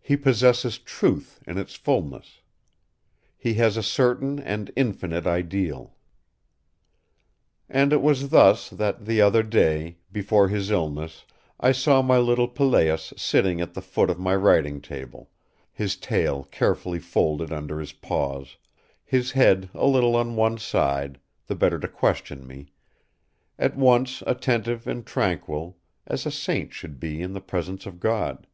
[0.00, 2.40] He possesses truth in its fulness.
[3.36, 5.96] He has a certain and infinite ideal.
[7.68, 11.24] IV And it was thus that, the other day, before his illness,
[11.58, 15.30] I saw my little Pelléas sitting at the foot of my writing table,
[15.72, 18.56] his tail carefully folded under his paws,
[19.04, 22.68] his head a little on one side, the better to question me,
[23.58, 25.76] at once attentive and tranquil,
[26.06, 28.46] as a saint should be in the presence of God.